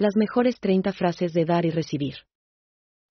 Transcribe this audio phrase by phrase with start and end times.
[0.00, 2.18] Las mejores 30 frases de dar y recibir.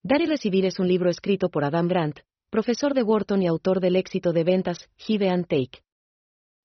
[0.04, 3.81] Dar y recibir es un libro escrito por Adam Grant, profesor de Wharton y autor
[3.81, 5.84] del éxito de ventas Give and Take.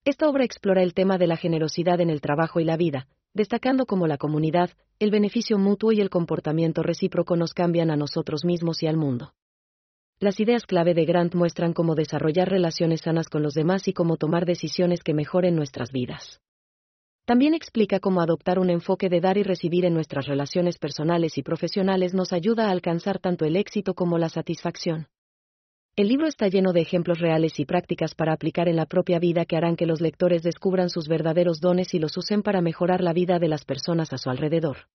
[0.05, 3.85] Esta obra explora el tema de la generosidad en el trabajo y la vida, destacando
[3.85, 8.81] cómo la comunidad, el beneficio mutuo y el comportamiento recíproco nos cambian a nosotros mismos
[8.85, 9.35] y al mundo.
[10.21, 14.19] Las ideas clave de Grant muestran cómo desarrollar relaciones sanas con los demás y cómo
[14.19, 16.41] tomar decisiones que mejoren nuestras vidas.
[17.25, 21.43] También explica cómo adoptar un enfoque de dar y recibir en nuestras relaciones personales y
[21.43, 25.07] profesionales nos ayuda a alcanzar tanto el éxito como la satisfacción.
[25.95, 29.45] El libro está lleno de ejemplos reales y prácticas para aplicar en la propia vida
[29.45, 33.13] que harán que los lectores descubran sus verdaderos dones y los usen para mejorar la
[33.13, 34.89] vida de las personas a su alrededor.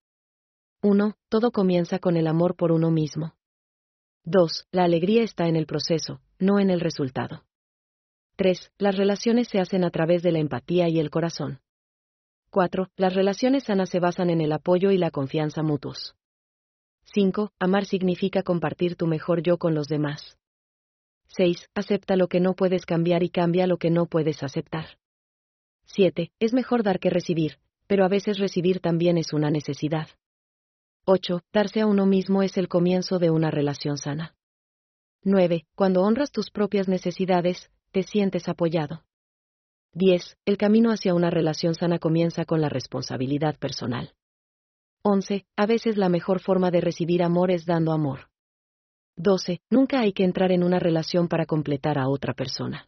[0.82, 1.16] 1.
[1.30, 3.36] Todo comienza con el amor por uno mismo.
[4.26, 4.68] 2.
[4.72, 7.46] La alegría está en el proceso, no en el resultado.
[8.36, 8.74] 3.
[8.80, 11.62] Las relaciones se hacen a través de la empatía y el corazón.
[12.50, 12.90] 4.
[12.96, 16.16] Las relaciones sanas se basan en el apoyo y la confianza mutuos.
[17.14, 17.52] 5.
[17.60, 20.38] Amar significa compartir tu mejor yo con los demás.
[21.30, 21.70] 6.
[21.76, 24.98] Acepta lo que no puedes cambiar y cambia lo que no puedes aceptar.
[25.86, 26.32] 7.
[26.40, 30.10] Es mejor dar que recibir, pero a veces recibir también es una necesidad.
[31.06, 31.42] 8.
[31.54, 34.36] Darse a uno mismo es el comienzo de una relación sana.
[35.24, 35.66] 9.
[35.76, 39.07] Cuando honras tus propias necesidades, te sientes apoyado.
[39.98, 40.38] 10.
[40.46, 44.14] El camino hacia una relación sana comienza con la responsabilidad personal.
[45.02, 45.48] 11.
[45.56, 48.30] A veces la mejor forma de recibir amor es dando amor.
[49.16, 49.60] 12.
[49.72, 52.88] Nunca hay que entrar en una relación para completar a otra persona.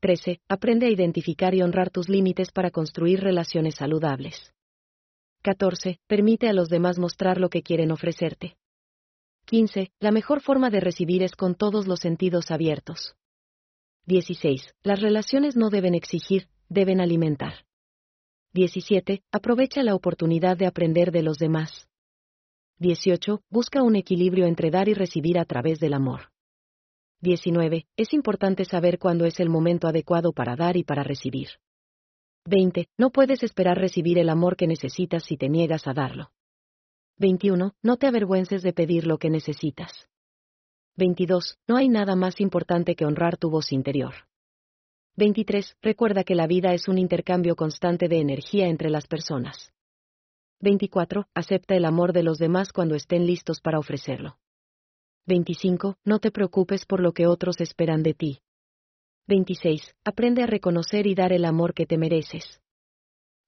[0.00, 0.42] 13.
[0.46, 4.52] Aprende a identificar y honrar tus límites para construir relaciones saludables.
[5.40, 6.00] 14.
[6.06, 8.58] Permite a los demás mostrar lo que quieren ofrecerte.
[9.46, 9.90] 15.
[10.00, 13.16] La mejor forma de recibir es con todos los sentidos abiertos.
[14.06, 14.74] 16.
[14.82, 17.64] Las relaciones no deben exigir, deben alimentar.
[18.52, 19.22] 17.
[19.30, 21.88] Aprovecha la oportunidad de aprender de los demás.
[22.78, 23.42] 18.
[23.50, 26.32] Busca un equilibrio entre dar y recibir a través del amor.
[27.20, 27.86] 19.
[27.96, 31.48] Es importante saber cuándo es el momento adecuado para dar y para recibir.
[32.46, 32.88] 20.
[32.96, 36.32] No puedes esperar recibir el amor que necesitas si te niegas a darlo.
[37.18, 37.74] 21.
[37.82, 40.08] No te avergüences de pedir lo que necesitas.
[41.00, 41.56] 22.
[41.66, 44.12] No hay nada más importante que honrar tu voz interior.
[45.16, 45.78] 23.
[45.80, 49.72] Recuerda que la vida es un intercambio constante de energía entre las personas.
[50.60, 51.26] 24.
[51.34, 54.36] Acepta el amor de los demás cuando estén listos para ofrecerlo.
[55.26, 55.96] 25.
[56.04, 58.40] No te preocupes por lo que otros esperan de ti.
[59.26, 59.94] 26.
[60.04, 62.60] Aprende a reconocer y dar el amor que te mereces.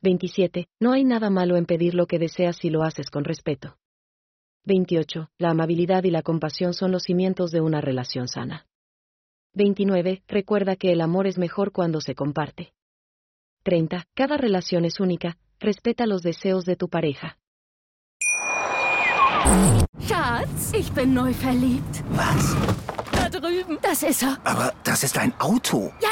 [0.01, 0.69] 27.
[0.81, 3.77] No hay nada malo en pedir lo que deseas si lo haces con respeto.
[4.65, 5.29] 28.
[5.39, 8.67] La amabilidad y la compasión son los cimientos de una relación sana.
[9.55, 10.23] 29.
[10.29, 12.73] Recuerda que el amor es mejor cuando se comparte.
[13.65, 14.07] 30.
[14.15, 17.39] Cada relación es única, respeta los deseos de tu pareja.
[20.07, 22.03] Schatz, ich bin neu verliebt.
[22.17, 22.57] Was?
[23.13, 23.79] Da drüben.
[23.83, 24.39] Das ist er.
[24.45, 25.93] Aber das ist ein Auto.
[26.01, 26.12] Ja,